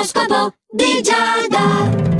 L'oroscopo 0.00 0.54
di 0.72 1.02
Giada. 1.02 2.19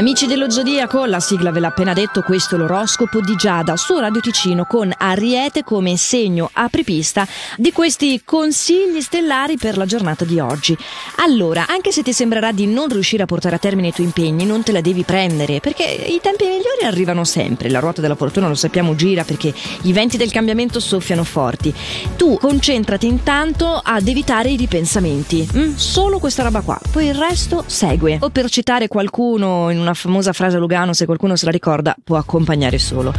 Amici 0.00 0.26
dello 0.26 0.48
Zodiaco, 0.48 1.04
la 1.04 1.20
sigla 1.20 1.50
ve 1.50 1.60
l'ha 1.60 1.66
appena 1.66 1.92
detto, 1.92 2.22
questo 2.22 2.54
è 2.54 2.58
l'oroscopo 2.58 3.20
di 3.20 3.36
Giada 3.36 3.76
su 3.76 3.98
Radio 3.98 4.22
Ticino 4.22 4.64
con 4.64 4.90
Ariete 4.96 5.62
come 5.62 5.94
segno 5.98 6.48
apripista 6.54 7.28
di 7.58 7.70
questi 7.70 8.22
consigli 8.24 9.02
stellari 9.02 9.58
per 9.58 9.76
la 9.76 9.84
giornata 9.84 10.24
di 10.24 10.40
oggi. 10.40 10.74
Allora, 11.16 11.66
anche 11.68 11.92
se 11.92 12.02
ti 12.02 12.14
sembrerà 12.14 12.50
di 12.50 12.64
non 12.64 12.88
riuscire 12.88 13.24
a 13.24 13.26
portare 13.26 13.56
a 13.56 13.58
termine 13.58 13.88
i 13.88 13.92
tuoi 13.92 14.06
impegni, 14.06 14.46
non 14.46 14.62
te 14.62 14.72
la 14.72 14.80
devi 14.80 15.02
prendere, 15.02 15.60
perché 15.60 15.82
i 15.82 16.18
tempi 16.22 16.44
migliori 16.44 16.84
arrivano 16.84 17.24
sempre, 17.24 17.68
la 17.68 17.80
ruota 17.80 18.00
della 18.00 18.14
fortuna 18.14 18.48
lo 18.48 18.54
sappiamo 18.54 18.94
gira 18.94 19.24
perché 19.24 19.52
i 19.82 19.92
venti 19.92 20.16
del 20.16 20.32
cambiamento 20.32 20.80
soffiano 20.80 21.24
forti. 21.24 21.74
Tu 22.16 22.38
concentrati 22.40 23.06
intanto 23.06 23.78
ad 23.84 24.08
evitare 24.08 24.48
i 24.48 24.56
ripensamenti, 24.56 25.46
mm? 25.54 25.74
solo 25.74 26.18
questa 26.18 26.42
roba 26.42 26.62
qua, 26.62 26.80
poi 26.90 27.08
il 27.08 27.14
resto 27.14 27.64
segue. 27.66 28.16
O 28.18 28.30
per 28.30 28.48
citare 28.48 28.88
qualcuno 28.88 29.68
in 29.68 29.78
una 29.78 29.88
famosa 29.94 30.32
frase 30.32 30.56
a 30.56 30.58
Lugano, 30.58 30.92
se 30.92 31.06
qualcuno 31.06 31.36
se 31.36 31.44
la 31.44 31.50
ricorda, 31.50 31.96
può 32.02 32.16
accompagnare 32.16 32.78
solo. 32.78 33.12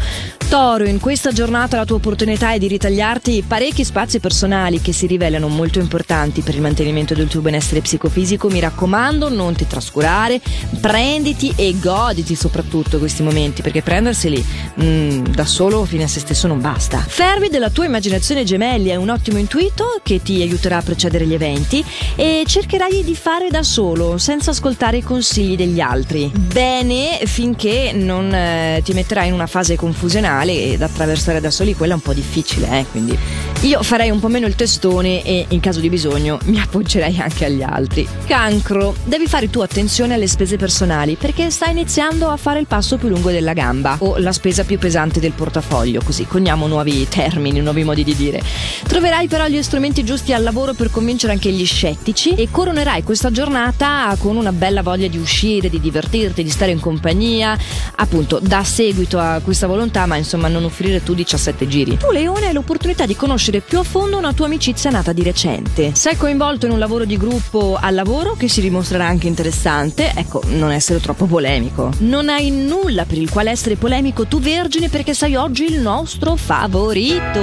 Toro, 0.50 0.86
in 0.86 1.00
questa 1.00 1.32
giornata 1.32 1.78
la 1.78 1.86
tua 1.86 1.96
opportunità 1.96 2.52
è 2.52 2.58
di 2.58 2.68
ritagliarti 2.68 3.46
parecchi 3.48 3.86
spazi 3.86 4.20
personali 4.20 4.82
che 4.82 4.92
si 4.92 5.08
rivelano 5.08 5.48
molto 5.48 5.80
importanti 5.80 6.42
per 6.42 6.56
il 6.56 6.62
mantenimento 6.62 7.14
del 7.14 7.28
tuo 7.28 7.40
benessere 7.40 7.80
psicofisico. 7.80 8.50
Mi 8.50 8.60
raccomando, 8.60 9.30
non 9.30 9.56
ti 9.56 9.66
trascurare, 9.66 10.42
prenditi 10.82 11.54
e 11.56 11.76
goditi 11.80 12.36
soprattutto 12.36 13.00
questi 13.00 13.24
momenti, 13.24 13.62
perché 13.62 13.82
prenderseli 13.82 14.46
mm, 14.82 15.26
da 15.28 15.46
solo 15.46 15.86
fino 15.86 16.04
a 16.04 16.08
se 16.08 16.20
stesso 16.20 16.48
non 16.48 16.60
basta. 16.60 16.98
Fermi 16.98 17.48
della 17.48 17.70
tua 17.70 17.86
immaginazione 17.86 18.44
gemelli 18.44 18.90
è 18.90 18.96
un 18.96 19.10
ottimo 19.10 19.38
intuito 19.38 20.02
che 20.04 20.22
ti 20.22 20.42
aiuterà 20.42 20.78
a 20.78 20.82
precedere 20.82 21.26
gli 21.26 21.34
eventi 21.34 21.84
e 22.16 22.44
cercherai 22.46 23.04
di 23.04 23.16
fare 23.16 23.50
da 23.50 23.64
solo, 23.64 24.18
senza 24.18 24.52
ascoltare 24.52 24.98
i 24.98 25.04
consigli 25.04 25.56
degli 25.56 25.80
altri. 25.80 26.32
Bene 26.52 27.22
finché 27.28 27.94
non 27.94 28.34
eh, 28.34 28.82
ti 28.84 28.92
metterai 28.92 29.30
in 29.30 29.34
una 29.34 29.48
fase 29.48 29.78
confusionale 29.78 30.52
ed 30.52 30.82
attraversare 30.82 31.40
da 31.40 31.50
soli 31.50 31.74
quella 31.76 31.94
è 31.94 31.96
un 31.96 32.02
po' 32.02 32.14
difficile, 32.14 32.80
eh, 32.80 32.86
quindi 32.92 33.18
io 33.64 33.84
farei 33.84 34.10
un 34.10 34.20
po' 34.20 34.28
meno 34.28 34.48
il 34.48 34.56
testone 34.56 35.22
e 35.24 35.46
in 35.50 35.60
caso 35.60 35.80
di 35.80 35.90
bisogno 35.90 36.40
mi 36.46 36.60
appoggerei 36.60 37.20
anche 37.20 37.46
agli 37.46 37.62
altri. 37.62 38.08
Cancro, 38.26 38.96
devi 39.04 39.28
fare 39.28 39.52
tu 39.52 39.60
attenzione 39.60 40.16
alle 40.16 40.26
spese 40.26 40.58
personali 40.58 41.16
perché 41.16 41.52
stai 41.52 41.70
iniziando 41.70 42.30
a 42.30 42.38
fare 42.38 42.60
il 42.60 42.66
passo 42.66 42.98
più 42.98 43.08
lungo 43.08 43.30
della 43.30 43.54
gamba 43.54 43.98
o 44.00 44.18
la 44.18 44.32
spesa 44.32 44.64
più 44.64 44.80
pesante 44.80 45.20
del 45.20 45.34
portafoglio, 45.34 46.02
così 46.04 46.26
coniamo 46.26 46.66
nuovi 46.66 47.08
termini, 47.08 47.62
nuovi 47.62 47.84
modi 47.84 48.04
di 48.04 48.16
dire. 48.16 48.42
Troverai 48.88 49.28
però 49.28 49.46
gli 49.46 49.62
strumenti 49.62 50.04
giusti 50.04 50.34
al 50.34 50.42
lavoro 50.42 50.74
per 50.74 50.90
convincere 50.90 51.34
anche 51.34 51.52
gli 51.52 51.66
scettici 51.66 52.34
e 52.34 52.48
coronerai 52.50 53.04
questa 53.04 53.30
giornata 53.30 54.16
con 54.18 54.38
una 54.38 54.52
bella 54.52 54.82
voglia 54.82 55.08
di 55.08 55.20
uscire, 55.20 55.70
di 55.70 55.80
divertirti, 55.80 56.42
di 56.42 56.50
stare 56.50 56.72
in 56.72 56.80
compagnia, 56.80 57.56
appunto 57.98 58.40
da 58.42 58.64
seguito 58.64 59.20
a 59.20 59.40
questa 59.44 59.68
volontà, 59.68 60.08
ma 60.08 60.16
insomma 60.16 60.48
non 60.48 60.64
offrire 60.64 61.04
tu 61.04 61.14
17 61.14 61.68
giri. 61.68 61.98
Tu 61.98 62.10
Leone 62.10 62.48
hai 62.48 62.54
l'opportunità 62.54 63.06
di 63.06 63.16
conoscere 63.16 63.50
più 63.60 63.80
a 63.80 63.84
fondo 63.84 64.18
una 64.18 64.32
tua 64.32 64.46
amicizia 64.46 64.90
nata 64.90 65.12
di 65.12 65.24
recente. 65.24 65.94
Sei 65.94 66.16
coinvolto 66.16 66.68
in 66.68 66.72
un 66.72 66.80
lavoro 66.80 67.04
di 67.04 67.18
gruppo 67.18 67.78
al 67.78 67.94
lavoro 67.94 68.36
che 68.36 68.48
si 68.48 68.62
dimostrerà 68.62 69.06
anche 69.06 69.28
interessante, 69.28 70.14
ecco, 70.16 70.42
non 70.52 70.72
essere 70.72 71.02
troppo 71.02 71.26
polemico. 71.26 71.92
Non 71.98 72.30
hai 72.30 72.50
nulla 72.52 73.04
per 73.04 73.18
il 73.18 73.30
quale 73.30 73.50
essere 73.50 73.76
polemico 73.76 74.26
tu 74.28 74.40
Vergine 74.40 74.88
perché 74.88 75.14
sei 75.14 75.36
oggi 75.36 75.66
il 75.66 75.82
nostro 75.82 76.38
favorito. 76.38 77.40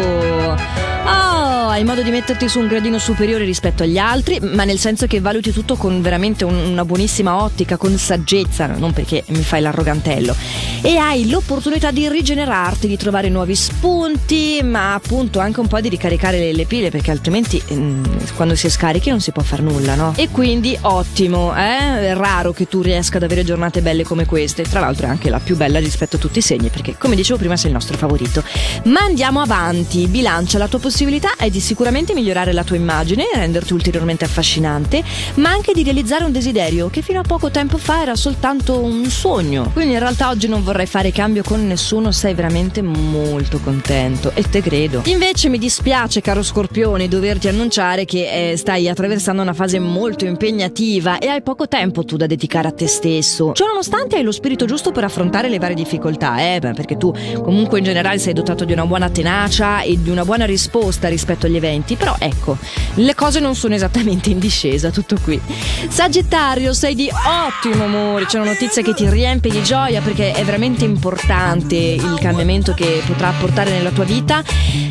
Oh, 1.04 1.68
hai 1.68 1.84
modo 1.84 2.02
di 2.02 2.10
metterti 2.10 2.48
su 2.48 2.58
un 2.58 2.66
gradino 2.66 2.98
superiore 2.98 3.44
rispetto 3.44 3.82
agli 3.82 3.98
altri, 3.98 4.40
ma 4.40 4.64
nel 4.64 4.78
senso 4.78 5.06
che 5.06 5.20
valuti 5.20 5.52
tutto 5.52 5.76
con 5.76 6.02
veramente 6.02 6.44
un, 6.44 6.54
una 6.54 6.84
buonissima 6.84 7.42
ottica, 7.42 7.76
con 7.76 7.96
saggezza, 7.96 8.66
non 8.66 8.92
perché 8.92 9.24
mi 9.28 9.42
fai 9.42 9.60
l'arrogantello. 9.62 10.34
E 10.82 10.96
hai 10.96 11.30
l'opportunità 11.30 11.90
di 11.90 12.08
rigenerarti, 12.08 12.88
di 12.88 12.96
trovare 12.96 13.28
nuovi 13.28 13.54
spunti, 13.54 14.60
ma 14.62 14.94
appunto 14.94 15.38
anche 15.38 15.60
un 15.60 15.66
po' 15.66 15.80
di 15.80 15.88
ricaricare 15.98 16.38
le, 16.38 16.52
le 16.52 16.64
pile, 16.64 16.90
perché 16.90 17.10
altrimenti 17.10 17.60
ehm, 17.66 18.34
quando 18.34 18.54
si 18.54 18.70
scarichi 18.70 19.10
non 19.10 19.20
si 19.20 19.32
può 19.32 19.42
fare 19.42 19.62
nulla, 19.62 19.94
no? 19.94 20.14
E 20.16 20.28
quindi 20.30 20.76
ottimo, 20.80 21.54
eh? 21.54 22.08
È 22.08 22.14
raro 22.14 22.52
che 22.52 22.66
tu 22.66 22.80
riesca 22.80 23.16
ad 23.16 23.24
avere 23.24 23.44
giornate 23.44 23.82
belle 23.82 24.04
come 24.04 24.24
queste. 24.24 24.62
Tra 24.62 24.80
l'altro 24.80 25.06
è 25.06 25.10
anche 25.10 25.28
la 25.28 25.40
più 25.40 25.56
bella 25.56 25.78
rispetto 25.78 26.16
a 26.16 26.18
tutti 26.18 26.38
i 26.38 26.42
segni, 26.42 26.68
perché 26.68 26.96
come 26.96 27.16
dicevo 27.16 27.38
prima 27.38 27.56
sei 27.56 27.66
il 27.66 27.74
nostro 27.74 27.96
favorito. 27.96 28.42
Ma 28.84 29.00
andiamo 29.00 29.40
avanti, 29.40 30.06
bilancia 30.06 30.58
la 30.58 30.68
tua 30.68 30.78
possibilità 30.78 31.34
è 31.36 31.50
di 31.50 31.60
sicuramente 31.60 32.14
migliorare 32.14 32.52
la 32.52 32.64
tua 32.64 32.76
immagine 32.76 33.24
renderti 33.34 33.72
ulteriormente 33.72 34.24
affascinante, 34.24 35.02
ma 35.34 35.50
anche 35.50 35.72
di 35.72 35.82
realizzare 35.82 36.24
un 36.24 36.32
desiderio 36.32 36.88
che 36.88 37.02
fino 37.02 37.20
a 37.20 37.24
poco 37.24 37.50
tempo 37.50 37.76
fa 37.76 38.02
era 38.02 38.14
soltanto 38.14 38.78
un 38.78 39.04
sogno. 39.06 39.70
Quindi 39.72 39.94
in 39.94 40.00
realtà 40.00 40.28
oggi 40.28 40.48
non 40.48 40.62
vorrai 40.62 40.86
fare 40.86 41.10
cambio 41.10 41.42
con 41.42 41.66
nessuno, 41.66 42.12
sei 42.12 42.34
veramente 42.34 42.82
molto 42.82 43.58
contento 43.58 44.30
e 44.34 44.42
te 44.48 44.62
credo. 44.62 45.02
Invece 45.06 45.48
mi 45.48 45.58
dispiace, 45.58 45.86
caro 46.20 46.42
Scorpione, 46.42 47.08
doverti 47.08 47.48
annunciare 47.48 48.04
che 48.04 48.50
eh, 48.50 48.56
stai 48.58 48.88
attraversando 48.90 49.40
una 49.40 49.54
fase 49.54 49.78
molto 49.78 50.26
impegnativa 50.26 51.18
e 51.18 51.28
hai 51.28 51.40
poco 51.40 51.66
tempo 51.66 52.04
tu 52.04 52.16
da 52.16 52.26
dedicare 52.26 52.68
a 52.68 52.72
te 52.72 52.86
stesso. 52.86 53.52
Ciò 53.54 53.64
nonostante 53.64 54.16
hai 54.16 54.22
lo 54.22 54.30
spirito 54.30 54.66
giusto 54.66 54.92
per 54.92 55.04
affrontare 55.04 55.48
le 55.48 55.58
varie 55.58 55.74
difficoltà, 55.74 56.40
eh, 56.40 56.58
perché 56.60 56.98
tu 56.98 57.14
comunque 57.42 57.78
in 57.78 57.84
generale 57.84 58.18
sei 58.18 58.34
dotato 58.34 58.66
di 58.66 58.72
una 58.72 58.84
buona 58.84 59.08
tenacia 59.08 59.80
e 59.80 60.00
di 60.02 60.10
una 60.10 60.26
buona 60.26 60.44
risposta 60.44 61.08
rispetto 61.08 61.46
agli 61.46 61.56
eventi, 61.56 61.96
però 61.96 62.14
ecco, 62.18 62.58
le 62.96 63.14
cose 63.14 63.40
non 63.40 63.54
sono 63.54 63.74
esattamente 63.74 64.28
in 64.28 64.38
discesa, 64.38 64.90
tutto 64.90 65.16
qui. 65.22 65.40
Sagittario, 65.88 66.74
sei 66.74 66.94
di 66.94 67.08
ottimo 67.10 67.84
umore, 67.84 68.26
c'è 68.26 68.38
una 68.38 68.50
notizia 68.50 68.82
che 68.82 68.92
ti 68.92 69.08
riempie 69.08 69.50
di 69.50 69.62
gioia 69.62 70.02
perché 70.02 70.32
è 70.32 70.44
veramente 70.44 70.84
importante 70.84 71.76
il 71.76 72.18
cambiamento 72.20 72.74
che 72.74 73.02
potrà 73.06 73.32
portare 73.40 73.70
nella 73.70 73.90
tua 73.90 74.04
vita, 74.04 74.42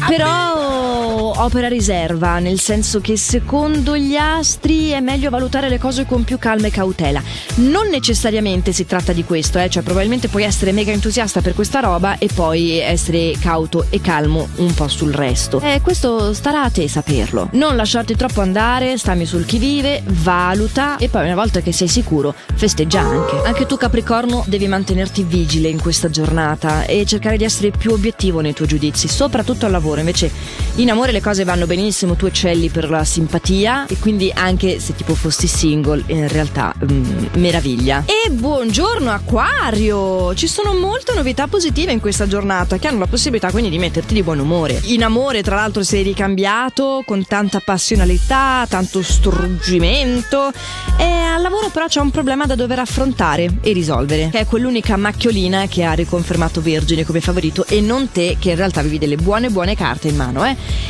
però 0.08 0.67
opera 1.20 1.68
riserva, 1.68 2.40
nel 2.40 2.60
senso 2.60 3.00
che 3.00 3.18
secondo 3.18 3.98
gli 3.98 4.16
astri 4.16 4.90
è 4.90 5.00
meglio 5.00 5.30
valutare 5.30 5.70
le 5.70 5.80
cose 5.80 6.06
con 6.06 6.24
più 6.24 6.38
calma 6.38 6.68
e 6.68 6.72
cautela. 6.72 7.22
Non 7.56 7.88
necessariamente 7.90 8.72
si 8.72 8.86
tratta 8.86 9.14
di 9.14 9.24
questo, 9.24 9.60
eh? 9.60 9.70
cioè 9.70 9.84
probabilmente 9.84 10.28
puoi 10.28 10.44
essere 10.44 10.72
mega 10.72 10.92
entusiasta 10.92 11.42
per 11.42 11.54
questa 11.54 11.80
roba 11.80 12.18
e 12.18 12.30
poi 12.34 12.78
essere 12.78 13.34
cauto 13.40 13.88
e 13.90 14.02
calmo 14.02 14.48
un 14.58 14.74
po' 14.74 14.88
sul 14.88 15.12
resto. 15.12 15.60
Eh, 15.62 15.82
questo 15.82 16.34
starà 16.34 16.64
a 16.64 16.70
te 16.70 16.88
saperlo. 16.88 17.50
Non 17.54 17.76
lasciarti 17.76 18.16
troppo 18.16 18.42
andare, 18.42 18.98
stammi 18.98 19.26
sul 19.26 19.46
chi 19.46 19.58
vive, 19.58 20.04
valuta 20.06 20.98
e 20.98 21.10
poi 21.10 21.26
una 21.26 21.36
volta 21.36 21.62
che 21.62 21.72
sei 21.72 21.88
sicuro, 21.88 22.34
festeggia 22.54 23.02
anche. 23.02 23.42
Anche 23.44 23.66
tu 23.66 23.78
Capricorno 23.78 24.44
devi 24.48 24.68
mantenerti 24.68 25.24
vigile 25.24 25.70
in 25.70 25.82
questa 25.82 26.10
giornata 26.10 26.86
e 26.86 27.06
cercare 27.06 27.38
di 27.38 27.44
essere 27.44 27.72
più 27.72 27.92
obiettivo 27.92 28.42
nei 28.42 28.54
tuoi 28.54 28.68
giudizi, 28.68 29.08
soprattutto 29.08 29.66
al 29.66 29.72
lavoro. 29.72 30.00
Invece 30.00 30.32
in 30.76 30.90
amore 30.90 31.07
le 31.12 31.22
cose 31.22 31.44
vanno 31.44 31.66
benissimo, 31.66 32.16
tu 32.16 32.26
eccelli 32.26 32.70
per 32.70 32.90
la 32.90 33.04
simpatia 33.04 33.86
e 33.88 33.98
quindi 33.98 34.32
anche 34.34 34.80
se 34.80 34.96
tipo 34.96 35.16
fossi 35.16 35.48
single, 35.48 36.04
in 36.08 36.28
realtà 36.28 36.74
mm, 36.84 37.26
meraviglia. 37.36 38.04
E 38.06 38.30
buongiorno 38.30 39.12
Aquario! 39.12 40.34
Ci 40.36 40.48
sono 40.48 40.74
molte 40.74 41.14
novità 41.14 41.48
positive 41.48 41.92
in 41.92 42.00
questa 42.00 42.28
giornata 42.28 42.78
che 42.78 42.88
hanno 42.88 43.00
la 43.00 43.08
possibilità 43.08 43.52
quindi 43.52 43.70
di 43.70 43.78
metterti 43.78 44.14
di 44.14 44.24
buon 44.24 44.40
umore. 44.40 44.80
In 44.86 45.04
amore, 45.04 45.44
tra 45.44 45.56
l'altro, 45.56 45.84
sei 45.84 46.04
ricambiato 46.04 47.04
con 47.06 47.26
tanta 47.26 47.60
passionalità, 47.60 48.66
tanto 48.68 49.02
struggimento 49.02 50.52
e 50.98 51.04
al 51.04 51.42
lavoro 51.42 51.70
però 51.70 51.88
c'è 51.88 52.00
un 52.00 52.12
problema 52.12 52.46
da 52.46 52.56
dover 52.56 52.80
affrontare 52.80 53.58
e 53.62 53.74
risolvere, 53.74 54.30
che 54.30 54.40
è 54.40 54.46
quell'unica 54.46 54.98
macchiolina 54.98 55.68
che 55.68 55.84
ha 55.84 55.94
riconfermato 55.94 56.62
Vergine 56.62 57.06
come 57.06 57.22
favorito 57.22 57.66
e 57.68 57.82
non 57.82 58.12
te 58.12 58.38
che 58.40 58.50
in 58.50 58.56
realtà 58.56 58.80
avevi 58.80 58.98
delle 58.98 59.16
buone 59.16 59.50
buone 59.50 59.76
carte 59.76 60.08
in 60.08 60.16
mano, 60.16 60.46
eh? 60.46 60.56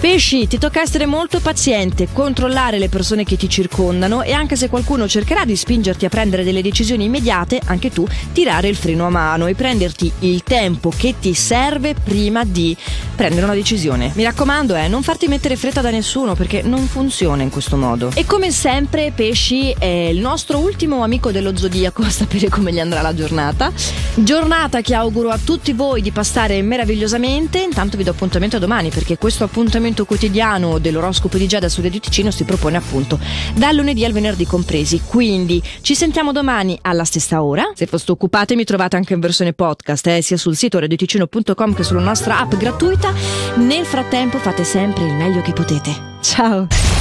Pesci, 0.00 0.46
ti 0.48 0.56
tocca 0.56 0.80
essere 0.80 1.04
molto 1.04 1.40
paziente, 1.40 2.08
controllare 2.10 2.78
le 2.78 2.88
persone 2.88 3.22
che 3.22 3.36
ti 3.36 3.50
circondano 3.50 4.22
e 4.22 4.32
anche 4.32 4.56
se 4.56 4.70
qualcuno 4.70 5.06
cercherà 5.06 5.44
di 5.44 5.54
spingerti 5.54 6.06
a 6.06 6.08
prendere 6.08 6.42
delle 6.42 6.62
decisioni 6.62 7.04
immediate, 7.04 7.60
anche 7.66 7.90
tu 7.90 8.06
tirare 8.32 8.68
il 8.68 8.76
freno 8.76 9.04
a 9.04 9.10
mano 9.10 9.46
e 9.46 9.54
prenderti 9.54 10.10
il 10.20 10.42
tempo 10.42 10.90
che 10.96 11.16
ti 11.20 11.34
serve 11.34 11.92
prima 11.92 12.44
di 12.44 12.74
prendere 13.14 13.44
una 13.44 13.54
decisione. 13.54 14.10
Mi 14.14 14.24
raccomando, 14.24 14.74
eh, 14.74 14.88
non 14.88 15.02
farti 15.02 15.28
mettere 15.28 15.56
fretta 15.56 15.82
da 15.82 15.90
nessuno 15.90 16.34
perché 16.34 16.62
non 16.62 16.86
funziona 16.86 17.42
in 17.42 17.50
questo 17.50 17.76
modo. 17.76 18.10
E 18.14 18.24
come 18.24 18.50
sempre, 18.50 19.12
Pesci 19.14 19.70
è 19.78 19.84
il 19.84 20.20
nostro 20.20 20.60
ultimo 20.60 21.02
amico 21.02 21.30
dello 21.30 21.54
zodiaco 21.54 22.00
a 22.00 22.08
sapere 22.08 22.48
come 22.48 22.72
gli 22.72 22.80
andrà 22.80 23.02
la 23.02 23.14
giornata. 23.14 23.70
Giornata 24.14 24.80
che 24.80 24.94
auguro 24.94 25.28
a 25.28 25.38
tutti 25.38 25.74
voi 25.74 26.00
di 26.00 26.10
passare 26.10 26.62
meravigliosamente. 26.62 27.60
Intanto 27.60 27.98
vi 27.98 28.02
do 28.04 28.12
appuntamento 28.12 28.56
a 28.56 28.60
domani 28.60 28.88
perché 28.88 29.18
questo 29.18 29.44
appuntamento 29.44 29.88
appuntamento 29.90 30.04
quotidiano 30.04 30.78
dell'oroscopo 30.78 31.36
di 31.36 31.46
Giada 31.46 31.68
su 31.68 31.82
Radio 31.82 32.00
Ticino 32.00 32.30
si 32.30 32.44
propone 32.44 32.76
appunto 32.76 33.18
dal 33.54 33.74
lunedì 33.74 34.04
al 34.04 34.12
venerdì 34.12 34.46
compresi. 34.46 35.02
Quindi 35.06 35.62
ci 35.80 35.94
sentiamo 35.94 36.32
domani 36.32 36.78
alla 36.82 37.04
stessa 37.04 37.42
ora. 37.42 37.72
Se 37.74 37.86
foste 37.86 38.12
occupate 38.12 38.54
mi 38.54 38.64
trovate 38.64 38.96
anche 38.96 39.14
in 39.14 39.20
versione 39.20 39.52
podcast, 39.52 40.06
eh, 40.06 40.22
sia 40.22 40.36
sul 40.36 40.56
sito 40.56 40.78
radioticino.com 40.78 41.74
che 41.74 41.82
sulla 41.82 42.00
nostra 42.00 42.38
app 42.38 42.54
gratuita. 42.54 43.12
Nel 43.56 43.84
frattempo 43.84 44.38
fate 44.38 44.64
sempre 44.64 45.04
il 45.04 45.14
meglio 45.14 45.42
che 45.42 45.52
potete. 45.52 46.18
Ciao! 46.20 46.98